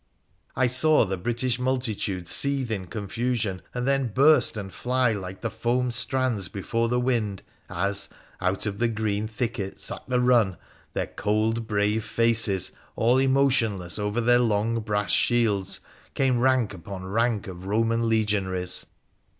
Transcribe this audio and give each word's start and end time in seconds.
I 0.55 0.65
saw 0.65 1.05
the 1.05 1.15
British 1.15 1.59
multitude 1.59 2.27
seethe 2.27 2.71
in 2.71 2.87
confusion 2.87 3.61
and 3.71 3.87
then 3.87 4.07
burst 4.07 4.57
and 4.57 4.73
fly 4.73 5.11
like 5.13 5.41
the 5.41 5.51
foam 5.51 5.91
strands 5.91 6.49
before 6.49 6.89
the 6.89 6.99
wind, 6.99 7.43
as, 7.69 8.09
out 8.39 8.65
of 8.65 8.79
the 8.79 8.87
green 8.87 9.27
thickets, 9.27 9.91
at 9.91 10.09
the 10.09 10.19
run, 10.19 10.57
their 10.93 11.05
cold, 11.05 11.67
brave 11.67 12.03
faces 12.03 12.71
all 12.95 13.19
emotionless 13.19 13.99
over 13.99 14.19
their 14.21 14.39
long 14.39 14.79
brass 14.79 15.11
shields, 15.11 15.81
came 16.15 16.39
rank 16.39 16.73
upon 16.73 17.05
rank 17.05 17.45
of 17.47 17.67
Roman 17.67 18.09
legionaries. 18.09 18.87